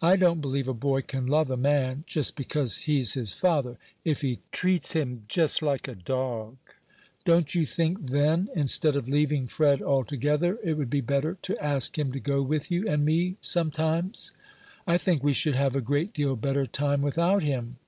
[0.00, 4.20] "I don't believe a boy can love a man, just because he's his father, if
[4.20, 6.56] he treats him just like a dog."
[7.24, 11.98] "Don't you think, then, instead of leaving Fred altogether, it would be better to ask
[11.98, 14.32] him to go with you and me sometimes?"
[14.86, 17.78] "I think we should have a great deal better time without him."